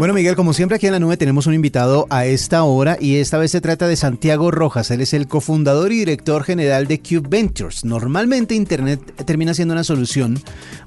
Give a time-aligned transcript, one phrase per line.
[0.00, 3.16] Bueno, Miguel, como siempre aquí en la nube tenemos un invitado a esta hora y
[3.16, 4.90] esta vez se trata de Santiago Rojas.
[4.90, 7.84] Él es el cofundador y director general de Cube Ventures.
[7.84, 10.40] Normalmente Internet termina siendo una solución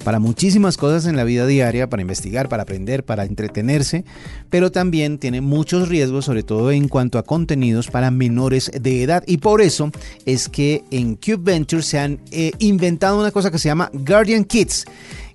[0.04, 4.04] para muchísimas cosas en la vida diaria, para investigar, para aprender, para entretenerse,
[4.50, 9.24] pero también tiene muchos riesgos, sobre todo en cuanto a contenidos para menores de edad.
[9.28, 9.92] Y por eso
[10.26, 14.44] es que en Cube Ventures se han eh, inventado una cosa que se llama Guardian
[14.44, 14.86] Kids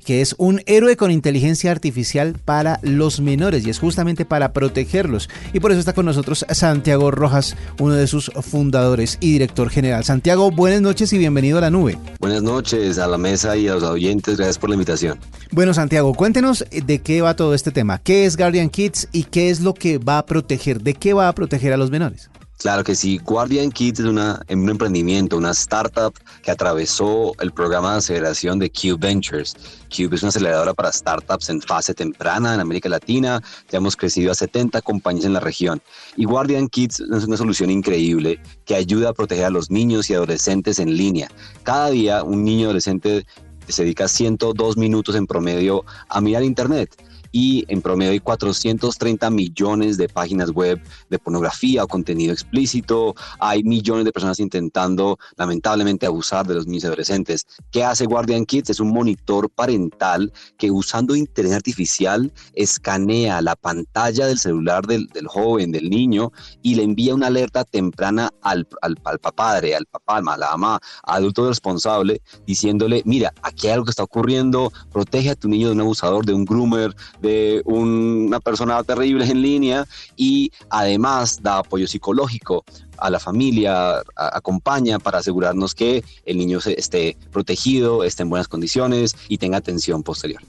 [0.08, 5.28] que es un héroe con inteligencia artificial para los menores y es justamente para protegerlos.
[5.52, 10.04] Y por eso está con nosotros Santiago Rojas, uno de sus fundadores y director general.
[10.04, 11.98] Santiago, buenas noches y bienvenido a la nube.
[12.20, 15.18] Buenas noches a la mesa y a los oyentes, gracias por la invitación.
[15.52, 17.98] Bueno, Santiago, cuéntenos de qué va todo este tema.
[17.98, 20.80] ¿Qué es Guardian Kids y qué es lo que va a proteger?
[20.80, 22.30] ¿De qué va a proteger a los menores?
[22.58, 27.92] Claro que sí, Guardian Kids es una, un emprendimiento, una startup que atravesó el programa
[27.92, 29.54] de aceleración de Cube Ventures.
[29.96, 33.40] Cube es una aceleradora para startups en fase temprana en América Latina.
[33.70, 35.80] Ya hemos crecido a 70 compañías en la región.
[36.16, 40.14] Y Guardian Kids es una solución increíble que ayuda a proteger a los niños y
[40.14, 41.28] adolescentes en línea.
[41.62, 43.24] Cada día un niño adolescente
[43.68, 46.90] se dedica 102 minutos en promedio a mirar Internet
[47.32, 53.14] y en promedio hay 430 millones de páginas web de pornografía o contenido explícito.
[53.38, 57.46] Hay millones de personas intentando lamentablemente abusar de los niños y adolescentes.
[57.70, 58.70] ¿Qué hace Guardian Kids?
[58.70, 65.72] Es un monitor parental que usando inteligencia artificial escanea la pantalla del celular del, joven,
[65.72, 66.32] del niño
[66.62, 71.48] y le envía una alerta temprana al, al, al al papá, a la mamá, adulto
[71.48, 75.80] responsable, diciéndole, mira, aquí hay algo que está ocurriendo, protege a tu niño de un
[75.80, 79.86] abusador, de un groomer, de una persona terrible en línea
[80.16, 82.64] y además da apoyo psicológico
[82.98, 89.16] a la familia, acompaña para asegurarnos que el niño esté protegido, esté en buenas condiciones
[89.28, 90.42] y tenga atención posterior.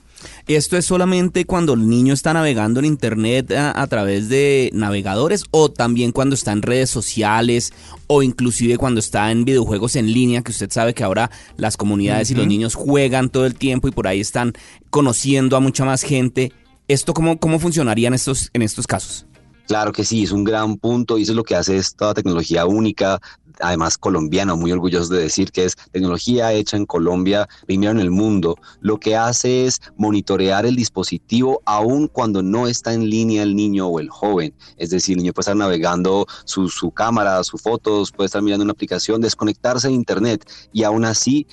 [0.46, 5.70] ¿Esto es solamente cuando el niño está navegando en Internet a, través de navegadores o
[5.70, 7.72] también cuando está en redes sociales
[8.06, 12.30] o inclusive cuando está en videojuegos en línea, que usted sabe que ahora las comunidades
[12.30, 14.52] y los niños juegan todo el tiempo y por ahí están
[14.90, 16.52] conociendo a mucha más gente?
[16.90, 19.24] ¿Esto cómo, cómo funcionaría en estos, en estos casos?
[19.68, 22.66] Claro que sí, es un gran punto y eso es lo que hace esta tecnología
[22.66, 23.20] única,
[23.60, 28.10] además colombiano, muy orgulloso de decir que es tecnología hecha en Colombia, primero en el
[28.10, 28.56] mundo.
[28.80, 33.86] Lo que hace es monitorear el dispositivo aun cuando no está en línea el niño
[33.86, 34.52] o el joven.
[34.76, 38.64] Es decir, el niño puede estar navegando su, su cámara, sus fotos, puede estar mirando
[38.64, 41.46] una aplicación, desconectarse de internet y aún así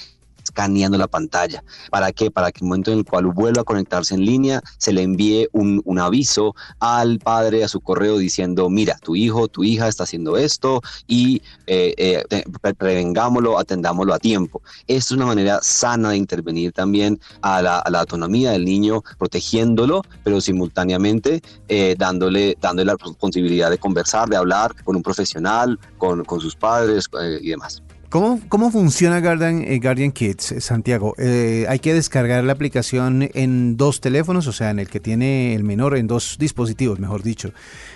[0.48, 1.64] escaneando la pantalla.
[1.92, 2.32] ¿Para qué?
[2.32, 5.02] Para que en el momento en el cual vuelva a conectarse en línea, se le
[5.04, 10.04] envíe un, aviso al padre, a su correo, diciendo, mira, tu hijo, tu hija está
[10.04, 12.44] haciendo esto y eh, eh,
[12.78, 14.62] prevengámoslo, atendámoslo a tiempo.
[14.88, 20.40] Esto es una manera sana de intervenir también a la, autonomía del niño, protegiéndolo, pero
[20.40, 26.40] simultáneamente eh, dándole, dándole la posibilidad de conversar, de hablar con un profesional, con, con
[26.40, 27.10] sus padres
[27.42, 27.82] y demás.
[28.10, 31.14] ¿Cómo, ¿Cómo, funciona Guardian, eh, Guardian Kids, eh, Santiago?
[31.18, 35.54] Eh, hay que descargar la aplicación en dos teléfonos, o sea, en el que tiene
[35.56, 37.52] el menor, en dos dispositivos, mejor dicho,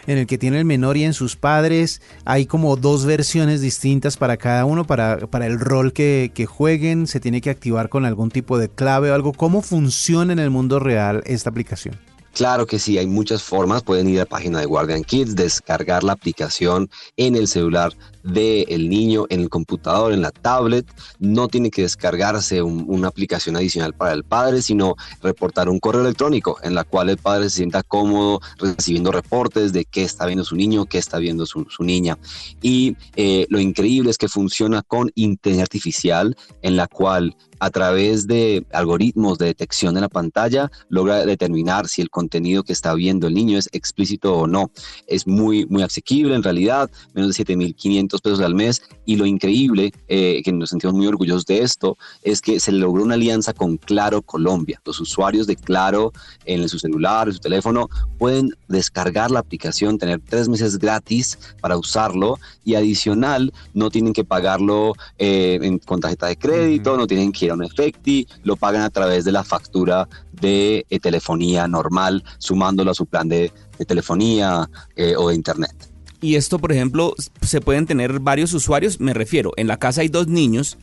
[0.08, 2.02] en el que tiene el menor y en sus padres.
[2.26, 7.08] Hay como dos versiones distintas para cada uno, para, para el rol que, que jueguen.
[7.08, 9.32] Se tiene que activar con algún tipo de clave o algo.
[9.32, 11.98] ¿Cómo funciona en el mundo real esta aplicación?
[12.34, 13.84] Claro que sí, hay muchas formas.
[13.84, 17.94] Pueden ir a la página de Guardian Kids, descargar la aplicación en el celular
[18.24, 20.86] del niño, en el computador, en la tablet.
[21.20, 26.58] No tiene que descargarse una aplicación adicional para el padre, sino reportar un correo electrónico
[26.64, 30.56] en la cual el padre se sienta cómodo recibiendo reportes de qué está viendo su
[30.56, 32.18] niño, qué está viendo su, niña.
[32.62, 38.26] Y eh, lo increíble es que funciona con inteligencia artificial en la cual a través
[38.26, 43.28] de algoritmos de detección de la pantalla logra determinar si el contenido que está viendo
[43.28, 44.72] el niño es explícito o no.
[45.06, 49.26] Es muy, muy asequible en realidad, menos de 7.500 200 pesos al mes y lo
[49.26, 53.54] increíble, eh, que nos sentimos muy orgullosos de esto, es que se logró una alianza
[53.54, 54.82] con Claro Colombia.
[54.86, 56.12] Los usuarios de Claro
[56.46, 61.78] en su celular, en su teléfono, pueden descargar la aplicación, tener tres meses gratis para
[61.78, 67.46] usarlo y adicional no tienen que pagarlo eh, con tarjeta de crédito, no tienen que
[67.46, 72.24] ir a un efecti, lo pagan a través de la factura de eh, telefonía normal,
[72.38, 73.52] sumándolo a su plan de,
[73.88, 75.91] telefonía eh, o de internet.
[76.22, 80.08] Y esto, por ejemplo, se pueden tener varios usuarios, me refiero, en la casa hay
[80.08, 80.78] dos niños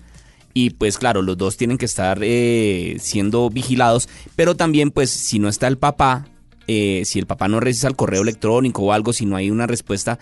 [0.52, 5.38] y pues claro, los dos tienen que estar eh, siendo vigilados, pero también pues si
[5.38, 6.26] no está el papá,
[6.67, 10.19] si el papá no revisa el correo electrónico o algo, si no hay una respuesta.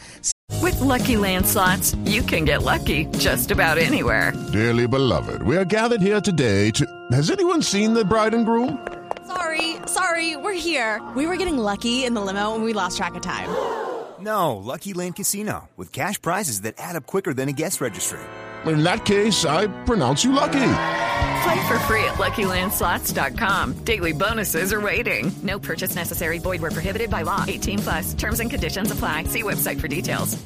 [0.63, 4.33] With lucky landslots, you can get lucky just about anywhere.
[4.53, 6.85] Dearly beloved, we are gathered here today to.
[7.11, 8.79] Has anyone seen the bride and groom?
[9.27, 11.01] Sorry, sorry, we're here.
[11.17, 13.49] We were getting lucky in the limo and we lost track of time.
[14.21, 18.21] No, Lucky Land Casino, with cash prizes that add up quicker than a guest registry.
[18.65, 20.73] In that case, I pronounce you lucky.
[21.45, 23.75] Play for free at LuckyLandSlots.com.
[23.85, 25.31] Daily bonuses are waiting.
[25.43, 26.39] No purchase necessary.
[26.39, 27.45] Void where prohibited by law.
[27.47, 28.15] 18 plus.
[28.15, 29.25] Terms and conditions apply.
[29.25, 30.37] See website for details.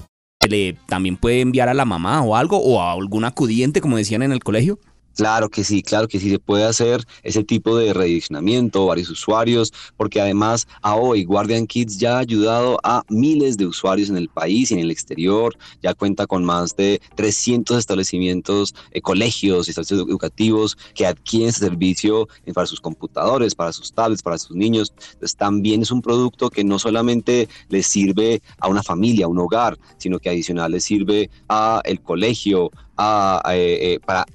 [0.49, 4.23] Le, también puede enviar a la mamá o algo o a algún acudiente, como decían
[4.23, 4.79] en el colegio.
[5.17, 9.73] Claro que sí, claro que sí se puede hacer ese tipo de redireccionamiento, varios usuarios,
[9.97, 14.29] porque además a hoy Guardian Kids ya ha ayudado a miles de usuarios en el
[14.29, 19.71] país y en el exterior, ya cuenta con más de 300 establecimientos, eh, colegios y
[19.71, 24.93] establecimientos educativos que adquieren ese servicio para sus computadores, para sus tablets, para sus niños.
[25.13, 29.39] Entonces también es un producto que no solamente les sirve a una familia, a un
[29.39, 32.71] hogar, sino que adicional les sirve a el colegio,
[33.01, 34.27] eh, eh, para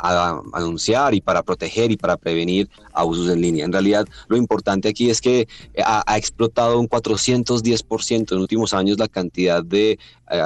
[0.66, 3.66] anunciar y para proteger y para prevenir abusos en línea.
[3.66, 5.48] En realidad, lo importante aquí es que
[5.84, 9.98] ha, explotado un 410% en últimos años la cantidad de eh,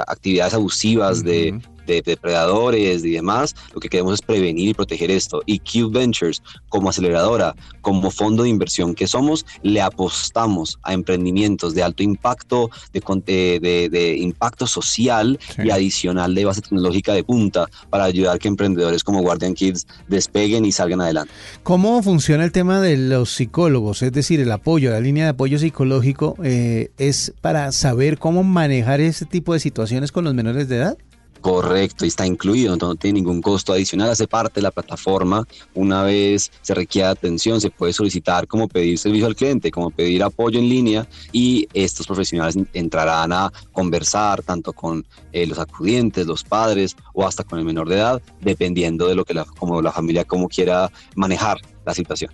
[0.06, 1.58] actividades abusivas, de
[1.90, 5.42] de depredadores y demás, lo que queremos es prevenir y proteger esto.
[5.46, 11.74] Y Cube Ventures, como aceleradora, como fondo de inversión que somos, le apostamos a emprendimientos
[11.74, 18.04] de alto impacto, de, de, impacto social y adicional de base tecnológica de punta para
[18.04, 21.32] ayudar a que emprendedores como Guardian Kids despeguen y salgan adelante.
[21.62, 24.02] ¿Cómo funciona el tema de los psicólogos?
[24.02, 29.00] Es decir, el apoyo, la línea de apoyo psicológico eh, es para saber cómo manejar
[29.00, 30.98] ese tipo de situaciones con los menores de edad.
[31.40, 35.46] Correcto, y está incluido, no tiene ningún costo adicional, hace parte de la plataforma.
[35.72, 40.22] Una vez se requiere atención, se puede solicitar como pedir servicio al cliente, como pedir
[40.22, 46.44] apoyo en línea y estos profesionales entrarán a conversar tanto con eh, los acudientes, los
[46.44, 49.92] padres o hasta con el menor de edad, dependiendo de lo que la, como la
[49.92, 52.32] familia como quiera manejar la situación.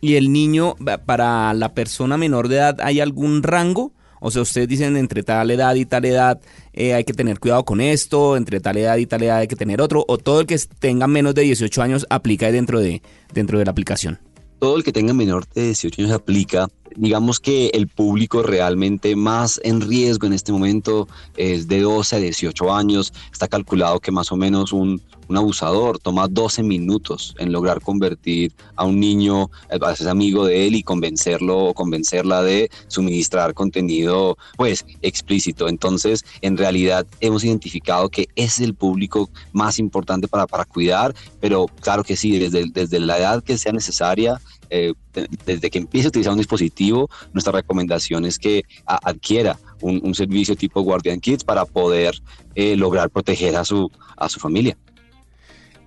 [0.00, 0.76] ¿Y el niño,
[1.06, 3.92] para la persona menor de edad, hay algún rango?
[4.20, 6.40] O sea, ustedes dicen entre tal edad y tal edad
[6.72, 9.56] eh, hay que tener cuidado con esto, entre tal edad y tal edad hay que
[9.56, 13.58] tener otro, o todo el que tenga menos de 18 años aplica dentro de, dentro
[13.58, 14.18] de la aplicación.
[14.58, 16.68] Todo el que tenga menor de 18 años aplica.
[16.96, 21.06] Digamos que el público realmente más en riesgo en este momento
[21.36, 23.12] es de 12 a 18 años.
[23.32, 28.52] Está calculado que más o menos un un abusador toma 12 minutos en lograr convertir
[28.76, 33.54] a un niño, eh, a ser amigo de él y convencerlo o convencerla de suministrar
[33.54, 35.68] contenido pues explícito.
[35.68, 41.66] Entonces, en realidad hemos identificado que es el público más importante para, para cuidar, pero
[41.80, 44.40] claro que sí, desde, desde la edad que sea necesaria,
[44.70, 44.92] eh,
[45.46, 50.82] desde que empiece a utilizar un dispositivo, nuestra recomendación es que adquiera un, servicio tipo
[50.82, 52.20] Guardian Kids para poder
[52.54, 54.76] eh, lograr proteger a su, a su familia.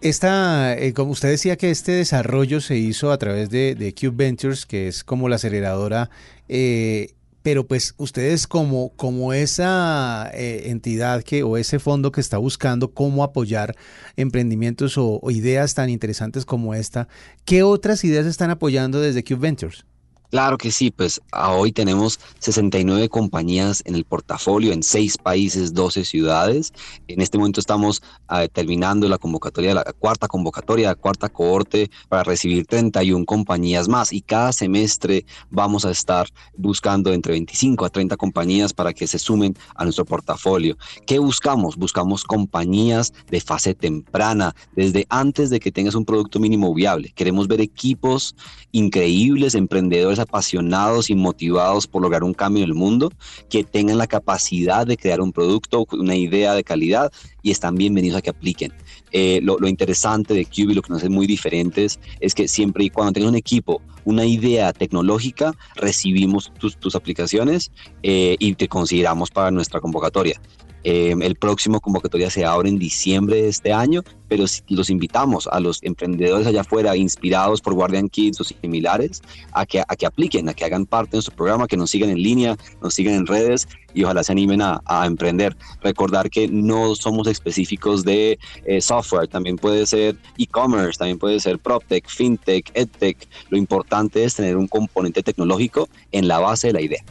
[0.02, 4.66] Esta, eh, como usted decía que este desarrollo se hizo a través de, Cube Ventures,
[4.66, 6.10] que es como la aceleradora,
[6.50, 12.40] eh, pero pues ustedes como, como esa eh, entidad que, o ese fondo que está
[12.40, 13.76] buscando cómo apoyar
[14.16, 17.08] emprendimientos o, o ideas tan interesantes como esta,
[17.46, 19.86] ¿qué otras ideas están apoyando desde Cube Ventures?
[20.32, 26.06] Claro que sí, pues hoy tenemos 69 compañías en el portafolio en seis países, 12
[26.06, 26.72] ciudades.
[27.10, 32.24] En este momento estamos ah, terminando la convocatoria, la cuarta convocatoria, la cuarta cohorte para
[32.24, 38.16] recibir 31 compañías más y cada semestre vamos a estar buscando entre 25 a 30
[38.16, 40.78] compañías para que se sumen a nuestro portafolio.
[41.06, 41.76] ¿Qué buscamos?
[41.76, 47.12] Buscamos compañías de fase temprana, desde antes de que tengas un producto mínimo viable.
[47.14, 48.34] Queremos ver equipos
[48.72, 53.12] increíbles, emprendedores apasionados y motivados por lograr un cambio en el mundo,
[53.50, 57.12] que tengan la capacidad de crear un producto, una idea de calidad
[57.42, 58.74] y están bienvenidos a que apliquen.
[59.12, 62.86] Eh, lo, interesante de Cube y lo que nos hace muy diferentes es que siempre
[62.86, 67.72] y cuando tengas un equipo, una idea tecnológica, recibimos tus, aplicaciones
[68.04, 70.40] eh, y te consideramos para nuestra convocatoria.
[70.84, 75.60] Eh, el próximo convocatoria se abre en diciembre de este año, pero los invitamos a
[75.60, 79.22] los emprendedores allá afuera, inspirados por Guardian Kids o similares,
[79.52, 82.10] a que, a que apliquen, a que hagan parte de nuestro programa, que nos sigan
[82.10, 85.56] en línea, nos sigan en redes y ojalá se animen a, emprender.
[85.82, 91.60] Recordar que no somos específicos de eh, software, también puede ser e-commerce, también puede ser
[91.60, 93.28] PropTech, FinTech, EdTech.
[93.50, 97.04] Lo importante es tener un componente tecnológico en la base de la idea.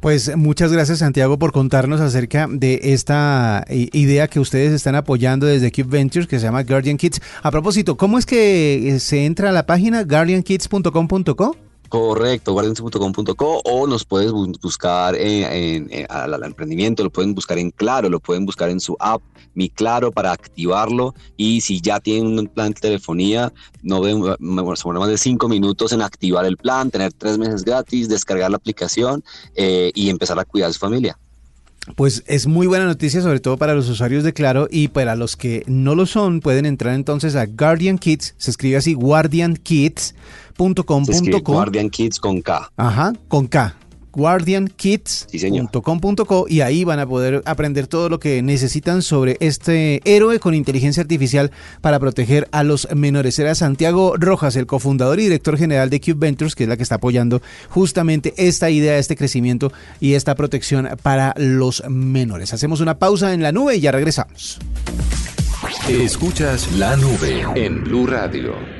[0.00, 5.70] Pues muchas gracias Santiago por contarnos acerca de esta idea que ustedes están apoyando desde
[5.70, 7.20] Cube Ventures que se llama Guardian Kids.
[7.42, 11.69] A propósito, ¿cómo es que se entra a la página guardiankids.com.co?
[11.90, 18.20] Correcto, guardians.com.co o nos puedes buscar en, al, emprendimiento, lo pueden buscar en Claro, lo
[18.20, 19.20] pueden buscar en su app,
[19.54, 21.16] Mi Claro, para activarlo.
[21.36, 26.02] Y si ya tienen un plan de telefonía, no ven, más de cinco minutos en
[26.02, 29.24] activar el plan, tener tres meses gratis, descargar la aplicación
[29.56, 31.18] eh, y empezar a cuidar a su familia.
[31.96, 35.34] Pues es muy buena noticia, sobre todo para los usuarios de Claro y para los
[35.34, 40.14] que no lo son, pueden entrar entonces a Guardian Kids, se escribe así Guardian Kids
[40.60, 42.70] Guardian Kids con K.
[42.76, 43.74] Ajá, con K
[44.12, 50.52] guardiankids.com.co y ahí van a poder aprender todo lo que necesitan sobre este héroe con
[50.54, 53.38] inteligencia artificial para proteger a los menores.
[53.38, 56.82] Era Santiago Rojas, el cofundador y director general de Cube Ventures, que es la que
[56.82, 62.52] está apoyando justamente esta idea, este crecimiento y esta protección para los menores.
[62.52, 64.58] Hacemos una pausa en la nube y ya regresamos.
[65.88, 68.79] Escuchas la nube en Blue Radio.